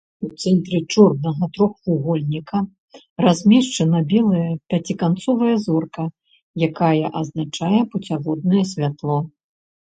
У 0.25 0.27
цэнтры 0.43 0.77
чорнага 0.93 1.49
трохвугольніка 1.57 2.61
размешчана 3.25 3.99
белая 4.15 4.47
пяціканцовая 4.75 5.51
зорка, 5.67 6.03
якая 6.69 7.13
азначае 7.21 7.81
пуцяводнае 7.93 8.63
святло. 8.73 9.19